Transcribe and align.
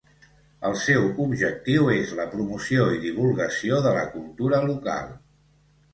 El 0.69 0.77
seu 0.83 1.03
objectiu 1.25 1.91
és 1.97 2.15
la 2.21 2.27
promoció 2.33 2.87
i 2.97 2.97
divulgació 3.07 3.79
de 3.89 3.93
la 3.99 4.07
cultura 4.17 4.67
local. 4.73 5.17